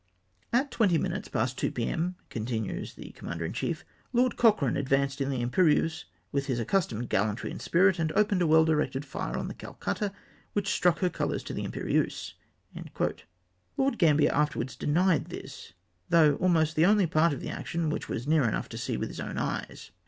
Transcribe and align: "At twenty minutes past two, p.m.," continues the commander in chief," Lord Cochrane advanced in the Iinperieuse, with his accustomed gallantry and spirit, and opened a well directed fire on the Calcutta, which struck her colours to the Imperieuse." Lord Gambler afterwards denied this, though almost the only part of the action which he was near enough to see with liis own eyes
"At 0.51 0.71
twenty 0.71 0.97
minutes 0.97 1.27
past 1.27 1.59
two, 1.59 1.71
p.m.," 1.71 2.15
continues 2.31 2.95
the 2.95 3.11
commander 3.11 3.45
in 3.45 3.53
chief," 3.53 3.85
Lord 4.13 4.35
Cochrane 4.35 4.75
advanced 4.75 5.21
in 5.21 5.29
the 5.29 5.45
Iinperieuse, 5.45 6.05
with 6.31 6.47
his 6.47 6.59
accustomed 6.59 7.07
gallantry 7.07 7.51
and 7.51 7.61
spirit, 7.61 7.99
and 7.99 8.11
opened 8.13 8.41
a 8.41 8.47
well 8.47 8.65
directed 8.65 9.05
fire 9.05 9.37
on 9.37 9.47
the 9.47 9.53
Calcutta, 9.53 10.11
which 10.53 10.69
struck 10.71 10.97
her 11.01 11.09
colours 11.11 11.43
to 11.43 11.53
the 11.53 11.63
Imperieuse." 11.63 12.33
Lord 13.77 13.99
Gambler 13.99 14.33
afterwards 14.33 14.75
denied 14.75 15.25
this, 15.25 15.73
though 16.09 16.33
almost 16.37 16.75
the 16.75 16.87
only 16.87 17.05
part 17.05 17.31
of 17.31 17.39
the 17.39 17.49
action 17.49 17.91
which 17.91 18.07
he 18.07 18.13
was 18.13 18.25
near 18.25 18.45
enough 18.49 18.69
to 18.69 18.79
see 18.79 18.97
with 18.97 19.11
liis 19.15 19.23
own 19.23 19.37
eyes 19.37 19.91